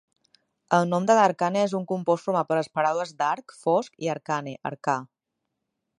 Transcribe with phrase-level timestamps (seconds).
[0.77, 4.57] El nom de Darkane és un compost format per les paraules "dark" (fosc) i "arcane"
[4.71, 5.01] (arcà).